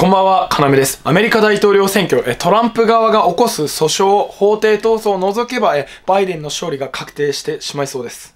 [0.00, 0.98] こんばんは、かなめです。
[1.04, 8.34] アメリカ大統領選挙、えトランプ側が起こす訴訟、法廷闘争を除けば、えバイデンの勝利が確定してしまいそうです。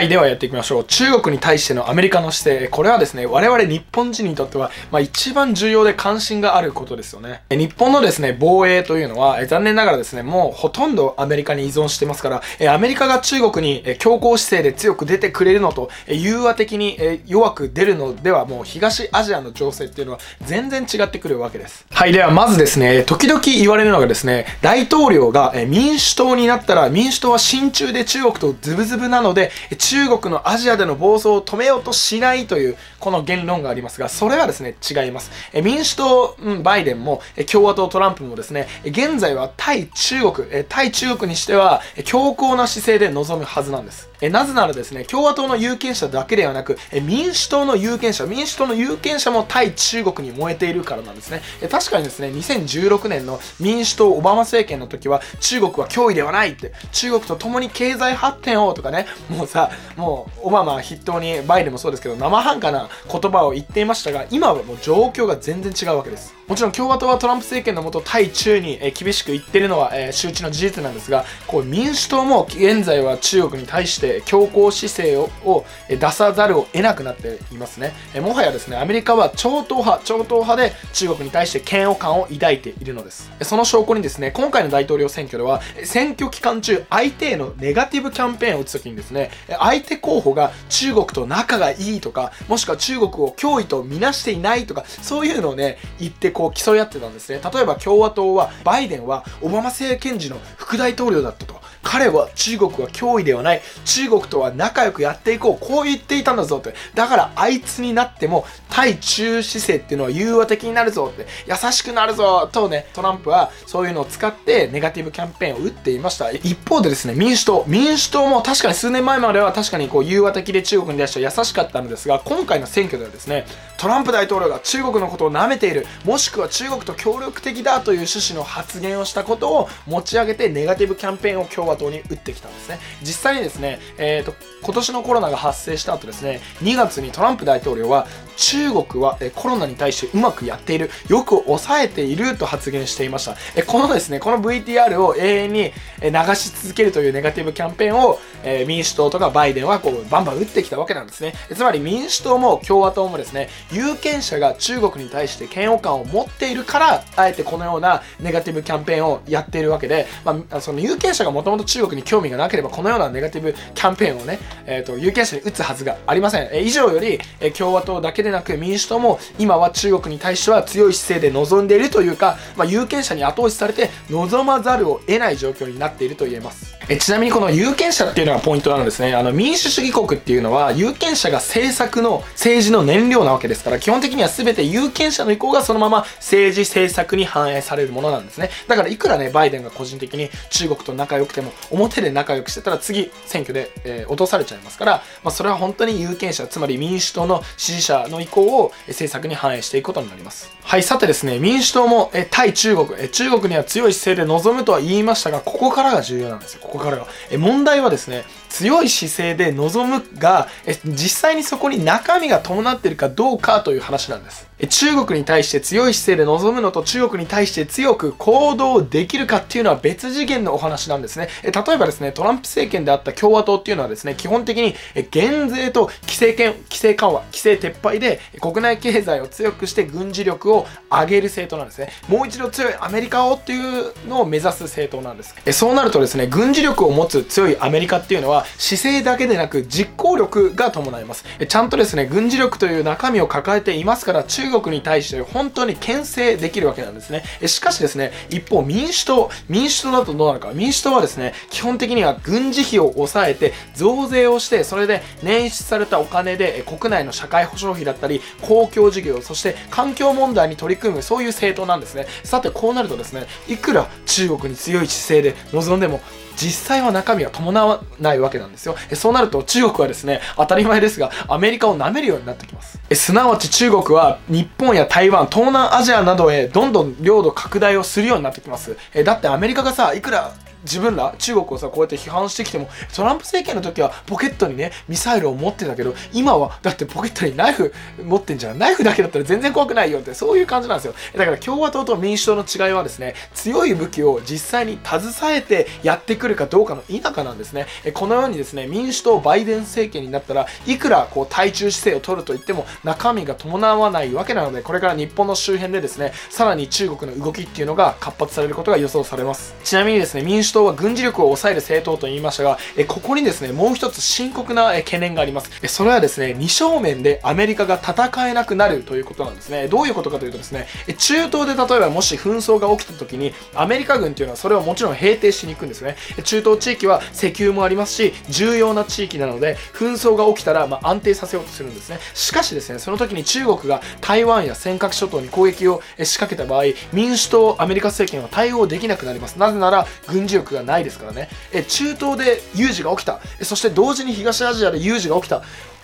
[0.00, 0.84] はい、ではやっていきましょう。
[0.84, 2.68] 中国に対してのアメリカの姿勢。
[2.68, 7.42] これはですね、我々日本人にとっては、まあ一番重要で関心があることですよね。
[7.50, 21.84] 日本のですね、防衛というのは、残念ながらですね、もうほとんどアメリカに依存してますから、アメリカが中国に強硬姿勢で強く出てくれるのと、融和的に弱く出るのでは、もう東アジアの情勢っていうのは全然違ってくるわけです。
[21.90, 35.32] はい、ではまずですね、時々言われるのがですね、大統領が民主党になったら、民主党は親中で中国とズブズブなので、中中国のアジアでの暴走を止めようとしないというこの言論がありますが、それはですね、違います。
[35.52, 44.08] え民主党、うん、バイデンも、え共和党トランプもですね、現在は対中国、え対中国にしては、強硬な姿勢で臨むはずなんです。
[44.20, 51.42] えなぜならですね、共和党の有権者だけではなく、え民主党の有権者、民主党の有権者も対中国に燃えているからなんですね。
[51.62, 66.34] え確かにですね、2016年の民主党オバマ政権の時は、中国は脅威ではないって、中国と共に経済発展をとかね、もうさ、もうオバマ筆頭にバイデンもそうですけど、生半可な言葉を言っていましたが、今はもう状況が全然違うわけです。
[66.46, 77.94] もちろん共和党はトランプ政権のもと対中に、え厳しく言ってるのは、え周知の事実なんですが、こう民主党も現在は中国に対して強硬姿勢をを出さざるを得なくなっていますね。
[78.14, 83.30] えもはやですね、アメリカは超党派、超党派で中国に対して嫌悪感を抱いているのです。
[83.42, 89.30] その証拠にですね、今回の大統領選挙では、選挙期間中、相手へのネガティブキャンペーンを打つときにですね、
[89.60, 97.40] 相手候補が中国と仲がいいとか、もしくは中国を脅威とみなしていないとか、そういうのをね、言ってこう競い合ってたんですね。
[97.52, 101.59] 例えば共和党は、バイデンはオバマ政権時の副大統領だったと。
[101.90, 103.62] 彼は中国は脅威ではない。
[103.84, 105.66] 中国とは仲良くやっていこう。
[105.66, 106.72] こう言っていたんだぞって。
[106.94, 111.26] だからあいつになっても対中姿勢っていうのは融和的になるぞって。
[111.48, 116.30] 優しくなるぞとね、トランプはそういうのを使ってネガティブキャンペーンを打っていました。
[116.30, 117.64] 一方でですね、民主党。
[117.66, 123.46] 民主党も確かに数年前までは確かにこう融和的で中国に対しては優しかったんですが、今回の選挙ではですね、
[123.78, 132.78] トランプ大統領が中国のことを舐めている、もしくは中国と協力的だという趣旨の発言をしたことを持ち上げてネガティブキャンペーンを共和党に打ってきたんですね。
[133.02, 143.36] 実際にですね、えーと、今年のコロナが発生した後ですね、2月にトランプ大統領は中国はコロナに対してうまくやっている、よく抑えていると発言していました。
[143.56, 151.34] えこのですね、この VTR を永遠に流し続けるというネガティブキャンペーンを、えー、民主党とかバイデンはこうバンバン打ってきたわけなんですね。
[151.54, 166.48] つまり民主党も共和党もですね、有権者が中国に対して嫌悪感を持っているから、あえてこのようなネガティブキャンペーンをやっているわけで、まあ、その有権者がもともと中国に興味がなければ、このようなネガティブキャンペーンをね、えっ、ー、と、有権者に打つはずがありません。
[166.52, 176.74] えー、以上より、えー、共和党だけでなく民主党も今は中国に対しては強い姿勢で臨んでいるというか、まあ、有権者に後押しされて望まざるを得ない状況になっていると言えます。
[176.88, 179.14] えちなみにこの有権者っていうのはがポイントなんですね。
[179.14, 188.50] あの民主主義国っていうのは有権者が政策の政治の燃料なわけですから基本的には全て有権者の意向がそのまま政治政策に反映されるものなんですね。
[188.68, 194.92] だからいくらね、バイデンが個人的に中国と仲良くても表で仲良くしてたら次選挙で、えー、落とされちゃいますから、
[195.22, 200.50] まあ、それは本当に有権者、つまり民主党の支持者の意向を政策に反映していくことになります。
[200.62, 207.06] はい、さてですね、民主党もえ対中国え、中国には強い姿勢で臨むとは言いましたが、ここからが重要なんですよ、ここからが。
[207.30, 210.48] え問題はですね、強い姿勢で臨むが、
[210.84, 214.49] 実際にそこに中身が伴っているかどうかという話なんです。
[214.68, 221.28] 中国に対して強い姿勢で臨むのと中国に対して強く行動できるかっていうのは別次元のお話なんですね。
[221.42, 224.74] 例えばですね、トランプ政権であった共和党っていうのはですね、基本的に
[225.10, 231.90] 減税と規制権、規制緩和、規制撤廃で国内経済を強くして軍事力を上げる政党なんですね。
[232.08, 235.34] もう一度強いアメリカをっていうのを目指す政党なんです。
[235.52, 241.24] そうなるとですね、軍事力を持つ強いアメリカっていうのは姿勢だけでなく実行力が伴います。
[241.48, 247.24] ちゃんとですね、軍事力という中身を抱えていますから中国に対して本当に牽制できるわけなんですね。
[247.46, 250.50] しかしですね、一方民主党、民主党だとどうなるか。
[250.52, 262.06] 民主党はですね、基本的には軍事費を抑えて増税をして、それで捻出されたお金で国内の社会保障費だったり、公共事業、そして環境問題に取り組む、そういう政党なんですね。
[262.24, 266.00] さて、こうなるとですね、いくら中国に強い姿勢で臨んでも、
[266.36, 268.74] 実際は中身は伴わないわけなんですよ。
[268.94, 272.79] そうなると中国はですね、当たり前ですが、アメリカを舐めるようになってきます。
[272.94, 278.76] すなわち中国は日本や台湾、東南アジアなどへどんどん領土拡大をするようになってきます。
[278.92, 287.72] えだってアメリカがさ、いくら自分ら中国をさこうやって批判してきてもトランプ政権の時はポケットにねミサイルを持ってたけど今はだってポケットにナイフ
[288.02, 290.94] 持ってんじゃんナイフだけだったら全然怖くないよってそういう感じなんですよ。
[291.16, 297.66] だから共和党と民主党の違いはですね強い武器を実際に携えてやってくるかどうかの否かなんですね。
[297.94, 309.54] このようにですね民主党バイデン政権になったらいくらこう対中姿勢を取ると言っても中身が伴わないわけなのでこれから日本の周辺でですねさらに中国の動きっていうのが活発されることが予想されます。
[309.64, 315.50] ちなみにですね民主党は軍事力を抑える政党と言いましたがえここにですねもう一つ深刻な懸念があります。
[315.68, 319.68] それはですね二正面でアメリカが戦えなくなるということなんですね。
[319.68, 320.66] どういうことかというとですね
[320.98, 325.96] 中東で例えばもし紛争が起きた時にアメリカ軍っていうのはそれをもちろん平定しに行くんですね。
[326.24, 331.98] 中東地域は石油もありますし重要な地域なので紛争が起きたらま安定させようとするんですね。
[332.14, 339.38] しかしですねその時に中国が台湾や尖閣諸島に攻撃を仕掛けた場合民主党アメリカ政権は対応できなくなります。
[339.38, 341.28] なぜなら軍事力がないですからね。
[341.52, 343.20] え中東で有事が起きた。
[343.42, 345.42] そして同時に東アジアで有事が起きた。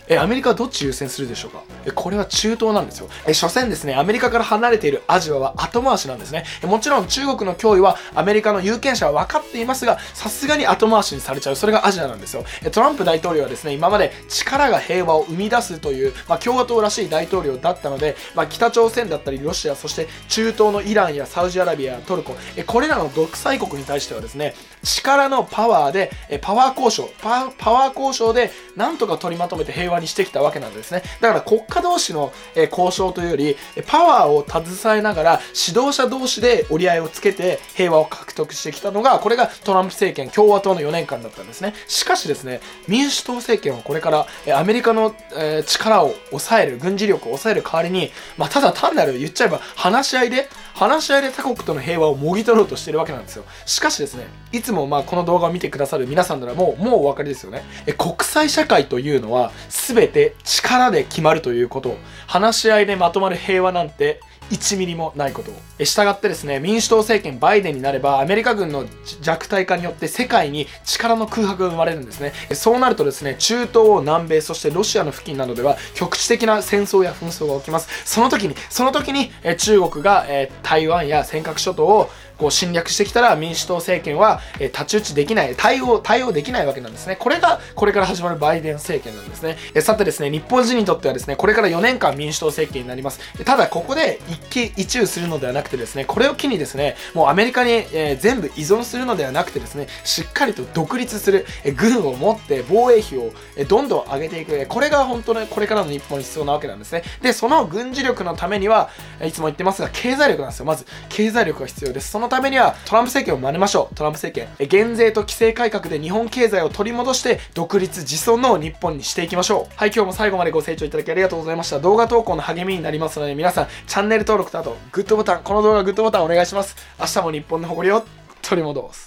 [0.08, 1.62] えアメリカはどっち優先するでしょうか？
[1.84, 3.08] えこれは中東なんですよ。
[3.26, 6.44] え所詮ですねアメリカから離れているアジアは後回しなんですね。
[6.62, 11.56] えもちろん中国の脅威はアメリカの有権者は分かっていますがさすがに後回しにされちゃう。
[11.56, 12.44] それがアジアなんですよ。
[12.62, 22.36] えトランプ大統領はですね今まで力が平和を生み出すという、まあ、共和党らしい大統領だったので、まあ、北朝鮮だったりロシアそして中東のイランやサウジアラビアやトルコ。
[22.56, 31.02] えこれらの独裁国に対してはですね力のパワーでえパワー交渉パワー交渉でなんとか取りまとめて平和にしてきたわけなんですね。
[31.20, 33.56] だから国家同士の、え交渉というより、
[33.86, 41.74] パワーを携えながら指導者同士で折り合いをつけて平和を獲得してきたのが、これがトランプ政権、共和党の4年間だったんですね。
[41.86, 53.44] しかしですね、民主党政権はこれから、えアメリカの、え力を抑える、軍事力を抑える代わりに、まあ、ただ単なる言っちゃえば話し合いで、話し合いで他国との平和をもぎ取ろうとしてるわけなんですよ。
[53.64, 57.64] しかしですね、いつもまあこの動画を見てくださる皆さんならもう、もうお分かりですよね。
[57.86, 61.96] え国際社会というのは全て力で決まるということ、
[62.26, 64.20] 話し合いでまとまる平和なんて
[64.50, 65.54] 1ミリもないことを。
[65.78, 68.86] 従ってですね、民主党政権バイデンになれば、アメリカ軍の
[69.20, 72.32] 弱体化によって世界に力の空白が生まれるんですね。
[72.52, 77.88] そうなるとですね、中東を、南米、そしてロシアの付近などでは局地的な戦争や紛争が起きます。
[78.04, 80.26] その時に、その時に、中国が、
[80.62, 87.16] 台湾や尖閣諸島をこう侵略してきたら民主党政権は、え太刀打ちできない、対応、対応できないわけなんですね。
[87.16, 89.56] これがこれから始まるバイデン政権なんですね。
[89.74, 93.20] えさてですね、日本人にとってはですね、これから4年間民主党政権になります。
[93.44, 94.38] ただここで一
[94.70, 107.02] 喜一憂するのではなくてですね、これを機にですね、もうアメリカに、え、全部依存するのではなくてですね、しっかりと独立する、え軍を持って防衛費を、えどんどん上げていく、これが本当にこれからの日本に必要なわけなんですね。
[107.22, 108.90] で、その軍事力のためには、
[109.24, 110.66] いつも言ってますが、経済力なんですよ。
[110.66, 112.10] まず、経済力が必要です。
[112.10, 113.94] そのためには、トランプ政権を真似ましょう。
[113.94, 114.68] トランプ政権。
[114.68, 119.74] 減税と規制改革で日本経済を取り戻して、独立自尊の日本にしていきましょう。
[119.76, 121.78] はい、今日も最後までご清聴いただきありがとうございました。
[121.78, 126.76] 動画投稿の励みになりますので、皆さん、チャンネル登録とあと、グッドボタン、この動画グッドボタンお願いします。
[126.98, 128.04] 明日も日本の誇りを
[128.42, 129.06] 取り戻す。